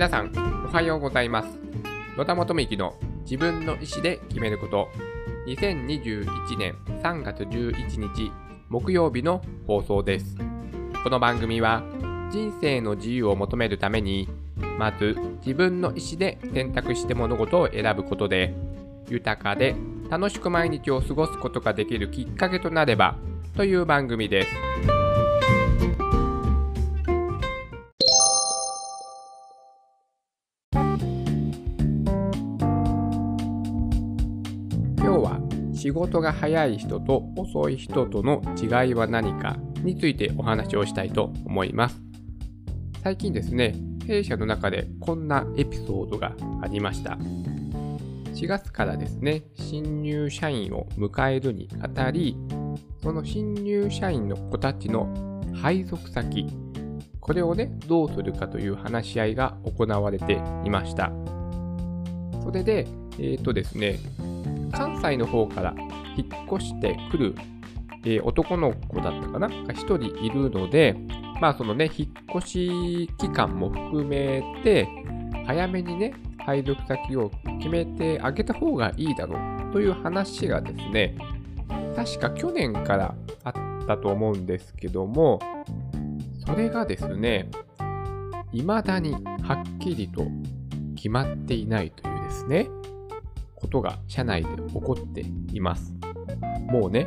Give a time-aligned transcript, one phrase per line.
[0.00, 0.32] 皆さん、
[0.66, 1.48] おはようございます。
[2.16, 2.94] 野田元美の
[3.24, 4.88] 自分の意思で決めること。
[5.46, 8.32] 2021年3月11日
[8.70, 10.38] 木曜日の放送です。
[11.04, 11.82] この番組は
[12.30, 14.26] 人生の自由を求めるために、
[14.78, 18.54] まず自分の意思で選択して物事を選ぶことで、
[19.10, 19.76] 豊かで
[20.08, 23.18] 楽しく毎日を過ごすことができるきっかけとなれば
[23.54, 24.99] という番組です。
[35.80, 42.02] 仕事が早い人と遅い人との違いは何かについてお話をしたいと思います。
[43.02, 43.74] 最近ですね、
[44.06, 47.12] 弊社の中でこんなエピソードがありました。
[48.34, 52.36] 4月からですね、新入社員を迎えるにあたり、
[53.02, 55.08] その新入社員の子たちの
[55.62, 56.46] 配属先、
[57.20, 61.10] これをね、どうするかという話し合いが行われていました。
[62.42, 62.86] それで、
[63.18, 63.98] えっ、ー、とですね、
[64.70, 65.74] 関西の方から
[66.16, 67.34] 引っ越してくる、
[68.04, 69.48] えー、男の子だったかな？
[69.48, 70.96] が1人いるので、
[71.40, 74.88] まあそのね、引っ越し期間も含めて、
[75.46, 81.16] 早めにね、配属先を決めてあげた方がいいだろうという話がですね、
[81.96, 83.52] 確か去年からあっ
[83.86, 85.38] たと思うんですけども、
[86.46, 87.50] それがですね、
[88.52, 90.26] 未だにはっきりと
[90.96, 92.68] 決まっていないというですね、
[93.60, 95.94] ことが社内で起こっています。
[96.70, 97.06] もうね、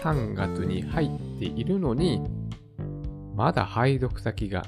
[0.00, 2.22] 3月に入っているのに、
[3.34, 4.64] まだ配属先が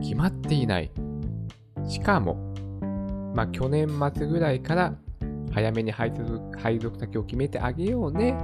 [0.00, 0.90] 決まっていない。
[1.86, 2.34] しかも、
[3.34, 4.94] まあ、去年末ぐらいから
[5.52, 8.36] 早めに配属配属先を決めてあげようね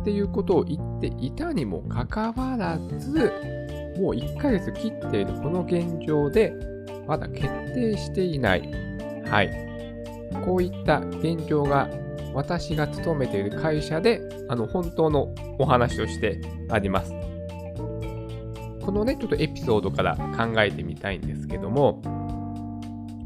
[0.00, 3.32] っていうことを言っていたにもかかわらず、
[3.98, 6.54] もう1ヶ月切っているこの現状で、
[7.06, 8.62] まだ決定していない。
[9.26, 9.69] はい。
[10.44, 11.88] こういった現状が
[12.34, 17.12] 私が勤めている会社で、あの、本当のお話としてあります。
[18.80, 22.00] このね、ちょっとエピソードから考えてみたいんですけども、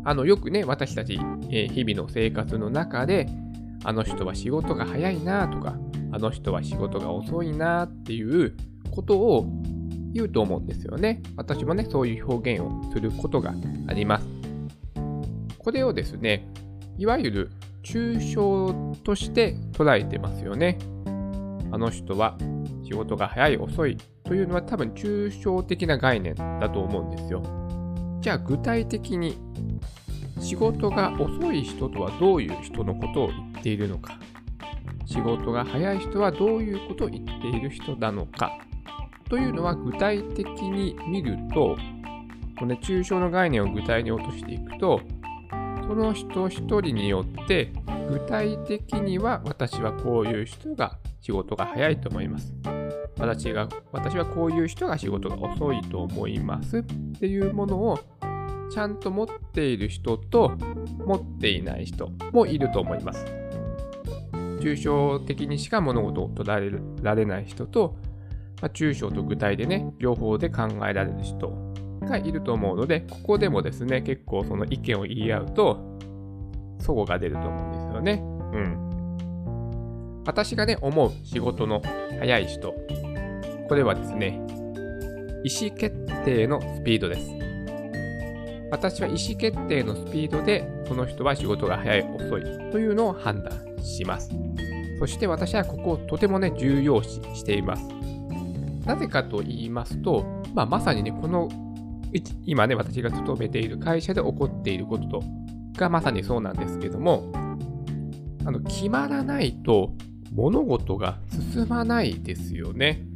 [0.05, 1.19] あの、よくね、私たち、
[1.51, 3.27] えー、日々の生活の中で、
[3.85, 5.77] あの人は仕事が早いなとか、
[6.13, 8.57] あの人は仕事が遅いなっていう
[8.91, 9.47] ことを
[10.13, 11.23] 言うと思うんですよね。
[11.37, 13.55] 私もね、そういう表現をすることが
[13.89, 14.27] あります。
[15.59, 16.47] これをですね、
[16.97, 17.51] いわゆる
[17.83, 18.73] 抽象
[19.03, 20.79] として捉えてますよね。
[21.73, 22.37] あの人は
[22.85, 27.43] 仕事が早い遅いというのは多分抽象的な概念だと思うんですよ。
[28.21, 29.37] じゃあ具体的に
[30.41, 34.19] 仕事が遅い人とはどういう人のことを言っているのか。
[35.07, 38.53] 仕事が早い人はどういうことを言っている人なのか。
[39.29, 41.77] というのは具体的に見ると、
[42.59, 45.01] この、ね、抽象の概念を具体に落としていくと、
[45.87, 47.71] その人一人によって
[48.09, 52.55] 具体的には私はこういう人が仕事が早いと思います。
[53.19, 56.83] 私が私はこういう人が仕事が遅いと思いますっ
[57.19, 58.01] ていうものを
[58.71, 60.57] ちゃんと持っている人と
[61.07, 63.25] 持っていない人もいると思います。
[64.61, 67.97] 抽象的にしか物事を捉えられない人と、
[68.63, 71.64] まあ、抽象と具体でね、両方で考えられる人
[72.05, 75.99] がいると思うので、ここでもですね、結構その意見を言い合うと、
[76.81, 78.23] 齟齬が出ると思うんですよね。
[78.53, 80.23] うん。
[80.27, 81.83] 私がね、思う仕事の
[82.19, 82.75] 早い人。
[83.69, 84.41] これはですね、
[85.45, 85.95] 意思決
[86.25, 87.31] 定のスピードです。
[88.71, 92.43] 私は意思決定のスピードで、その人は仕事が早い、遅い
[92.73, 94.31] というのを判断します。
[94.99, 97.87] そして私はここをとてもね、重要視しています。
[98.87, 101.49] なぜかと言いますと、まあ、まさにね、この
[102.45, 105.23] 今ね、私が勤めている会社で起こっていることと
[105.77, 107.31] がまさにそうなんですけども、
[108.45, 109.93] あの、決まらないと
[110.33, 111.19] 物事が
[111.53, 113.07] 進まないですよね。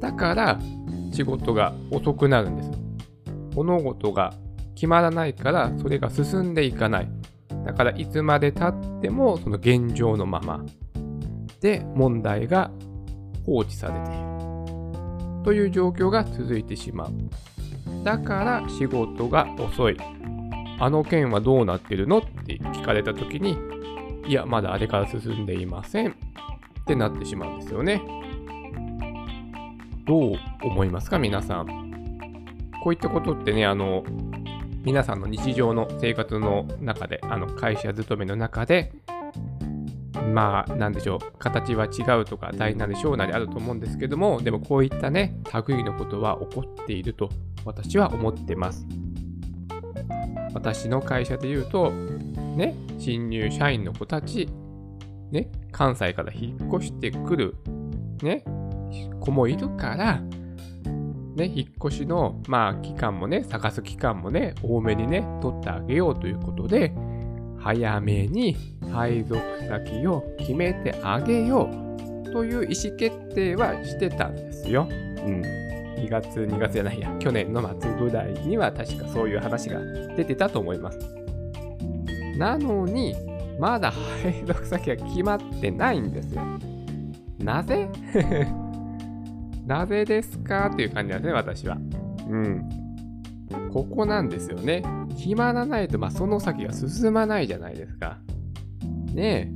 [0.00, 0.60] だから
[1.12, 2.70] 仕事が遅くなるんです。
[3.54, 4.32] 物事が
[4.74, 7.08] 決まらないからそれが進んでいかない。
[7.66, 10.64] だからいつまで経ってもその現状のまま
[11.60, 12.70] で問題が
[13.44, 14.30] 放置されている。
[15.44, 17.10] という状況が続いてしまう。
[18.04, 19.96] だから仕事が遅い。
[20.78, 23.58] あの件はどうなってるのって聞かれた時に、
[24.26, 26.14] いや、まだあれから進んでいませんっ
[26.86, 28.02] てなってしまうんですよね。
[30.06, 31.66] どう思いますか、皆さん。
[32.82, 34.04] こういったことってね、あの、
[34.82, 38.92] 皆さんの日常の生活の中で、あの会社勤めの中で、
[40.32, 45.36] まあ、なんでしょう、形は違うとか、大なり小なりあると思うんですけども、でもこういったね、
[45.68, 47.28] 類のことは起こっていると
[47.64, 48.86] 私は思ってます。
[50.54, 54.48] 私の会社で言うと、ね、新入社員の子たち、
[55.30, 57.56] ね、関西から引っ越してくる、
[58.22, 58.44] ね、
[59.20, 60.20] 子もいるから、
[61.36, 66.92] ね、引っ越しの、まあ、期間もね、探す期間もね、多めにね、取ってあげようということで、
[67.58, 68.56] 早めに
[68.92, 71.70] 配属先を決めてあげよ
[72.26, 74.88] うという意思決定はしてたんですよ。
[74.90, 75.69] うん。
[76.00, 79.80] 2月、2月じゃないや、去年の末ぐらいには確かそういう話が
[80.16, 80.98] 出てたと思います。
[82.38, 83.14] なのに、
[83.58, 86.42] まだ配属先が決まってないんですよ。
[87.38, 87.88] なぜ？
[89.66, 90.70] なぜですか？
[90.72, 91.76] っていう感じなんですね、私は。
[92.28, 92.68] うん。
[93.72, 94.82] ここなんですよね。
[95.16, 98.18] 決まらないと、まあ、その先が進まないじゃないですか。
[99.14, 99.52] ね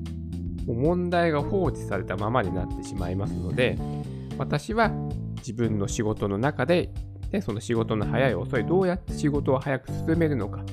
[0.68, 0.72] え。
[0.72, 3.76] 問題が放置されたままになってしまいますので、
[4.38, 4.90] 私は
[5.46, 6.88] 自分の仕事の中で、
[7.30, 10.64] でその仕事の早い遅い、どうやって仕事を早く進めるのか、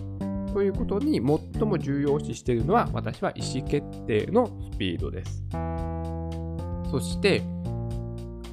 [0.54, 5.44] ということに最も重要視しているのは、私は意思決定のスピードです。
[6.90, 7.42] そして、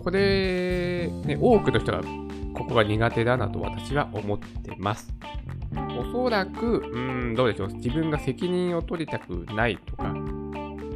[0.02, 2.02] これ、ね、多くの人が
[2.54, 5.14] ここが苦手だなと私は思ってます。
[6.00, 10.12] おそらく、うん、どうでしょう、自分が責任を取りたくないとか、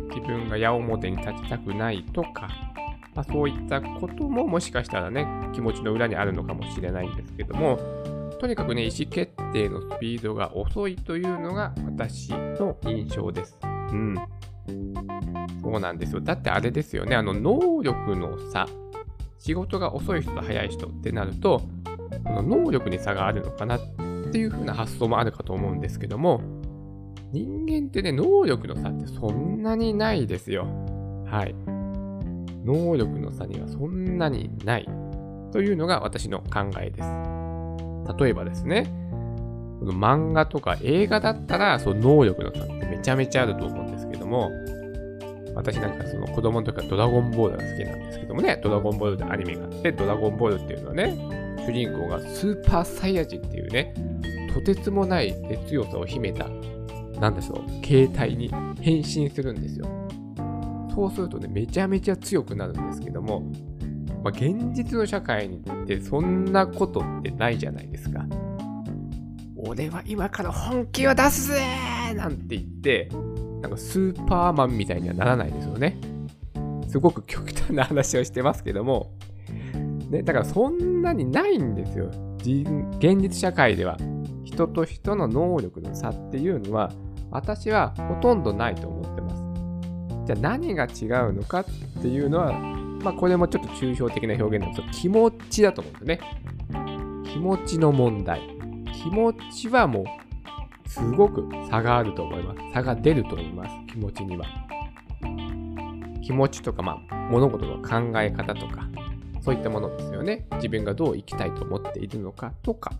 [0.09, 2.49] 自分が矢面に立ちたくないとか、
[3.15, 7.79] まあ、そういったことももしかしたらね、気持ちの裏にあるのかもしれないんですけども、
[8.41, 13.59] とにかくね、意思決定のスピードが遅いというのが私の印象です。
[13.93, 14.17] うん。
[15.63, 16.21] そうなんですよ。
[16.21, 18.67] だってあれですよね、あの、能力の差。
[19.39, 21.63] 仕事が遅い人と早い人ってなると、
[22.25, 23.81] この能力に差があるのかなっ
[24.31, 26.41] ていう風な発想もあるかと思うんですけども、
[27.33, 30.67] 人間ってね、能力の差ってそんなにないですよ。
[31.27, 31.55] はい。
[32.65, 34.89] 能力の差にはそんなにない
[35.53, 37.09] というのが私の考えです。
[38.19, 38.85] 例えばですね、
[39.81, 44.51] この漫画とか映画だったら、その能力の差ってめちゃめちゃあると思うんですけども、
[45.55, 51.17] 私なんかその子供の時からドラゴンボールが好きなんですけどもね、ドラゴンボールでアニメがあって、ドラゴンボールっていうのはね、
[51.67, 53.95] 主人公がスーパーサイヤ人っていうね、
[54.55, 55.35] とてつもない
[55.69, 56.49] 強さを秘めた、
[57.21, 58.51] なんでしょう、形態に
[58.81, 59.87] 変身するんですよ。
[60.95, 63.41] そうするとね、めちゃめちゃ強くなるんですけども、
[64.23, 68.25] まあ、現実の社会にってそんなことってないじゃないですか。
[69.57, 71.61] 俺は今から本気を出すぜ
[72.15, 73.09] なんて言って、
[73.61, 75.97] なんかスーパーマンみたいにはならないですよね。
[76.89, 79.13] すごく極端な話をしてますけども、
[80.11, 82.11] ね、だからそんなにないんですよ。
[82.99, 83.97] 現実社会では。
[84.45, 86.93] 人と人の能力の差っていうのは、
[87.31, 89.42] 私はほとんどないと思ってます。
[90.25, 91.65] じゃあ何が違うのかっ
[92.01, 96.21] ていうのは、まあこれもちょっと抽象的な表現なんですけど、気持ちだと思うんですよね。
[97.33, 98.41] 気持ちの問題。
[98.93, 102.61] 気持ちはもうすごく差があると思います。
[102.75, 103.71] 差が出ると思います。
[103.89, 104.45] 気持ちには。
[106.23, 108.89] 気持ちとか、まあ、物事の考え方とか、
[109.41, 110.47] そういったものですよね。
[110.57, 112.93] 自分がどう生きたいと思っているのかとか、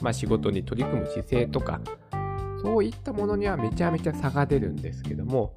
[0.00, 1.80] まあ、仕事に取り組む姿勢とか、
[2.62, 5.54] そういったものにはめちゃめちゃ差が出るんですけども、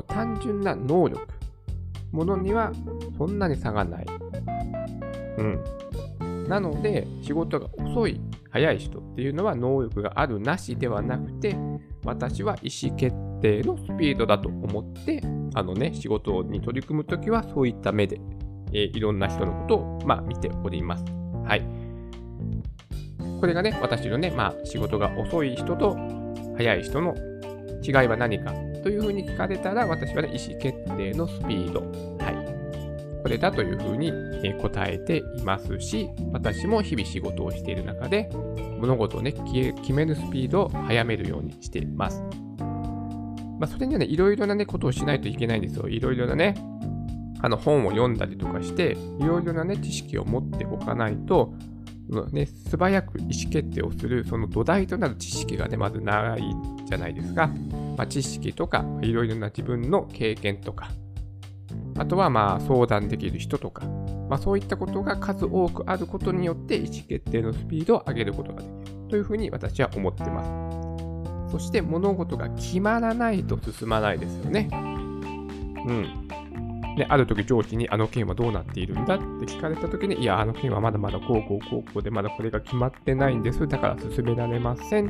[0.00, 1.26] う単純な能力、
[2.12, 2.72] ものには
[3.16, 4.06] そんなに差がない。
[5.38, 5.64] うん。
[6.48, 8.20] なので、仕事が遅い
[8.50, 11.56] 早い人っていうのは能力があるなしではなくて、
[12.04, 15.22] 私は意思決定のスピードだと思って、
[15.54, 18.20] あのね、仕事に取り組むときはそういった目で、
[18.72, 21.04] えー、いろんな人のことを、まあ、見ております。
[21.44, 21.64] はい。
[23.40, 25.96] これがね、私のね、まあ、仕事が遅い人と
[26.56, 27.14] 早い人の
[27.82, 31.80] 違いは何かというふうに聞かれたら、私はね、意思決定のスピード。
[32.24, 32.50] はい。
[33.22, 34.12] これだというふうに
[34.60, 38.30] 答えていますし、私も日々仕事をしている中で、
[38.78, 42.22] 物事をね、決めるスピードを速めるようにしています。
[43.58, 45.86] まあ、それにはね、いろいろなね、ことをしないといけないんですよ。
[45.88, 46.54] いろいろなね、
[47.42, 51.52] あの本を読んだりとかして、いろいろなね、知識を持っておかないと、
[52.32, 56.42] ね、素早く意思決定をする、その土台となる知識がね、まずない
[56.86, 57.48] じゃないですか。
[57.96, 60.90] まあ、知識とか、いろいろな自分の経験とか、
[61.98, 63.84] あとはまあ相談できる人とか、
[64.28, 70.44] まあ、そういったことが数多くあることによって意思決定のスピードを上げることができるというふうに私は思ってま
[71.48, 71.52] す。
[71.52, 74.68] そして物事が決まらないと進まないですよね。
[74.72, 76.28] うん。
[77.00, 83.66] で、ある時上司にあの件はどうなっているんだって聞かれた時に、いや、あの件はまだまだこうこうこうこうでまだこれが決まってないんです。
[83.66, 85.06] だから進められません。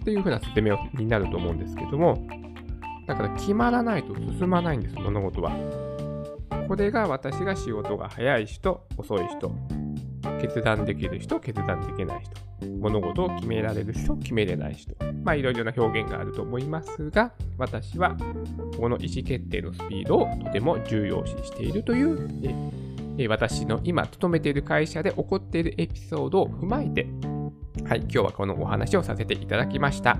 [0.00, 2.24] っていうふうな説明になると思うんですけども、
[3.08, 5.50] だから決まらないと進まないんです、物事は。
[6.68, 9.52] これが私が仕事が早い人、遅い人、
[10.40, 12.47] 決断できる人、決断できない人。
[12.80, 18.16] 物事を決められる人、決めれない人、まあいろいろな表現があると思いますが、私は
[18.76, 22.28] この意思決定のスピードをとても重要視しているという
[23.18, 27.06] え私の今勤めている会社で起こっているエピソードを踏まえて、
[27.84, 30.16] はい、今日はこのお話をさせていただきました。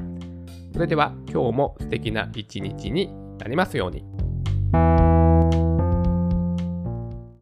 [0.73, 4.98] それでは今日も素敵な一日になりますように。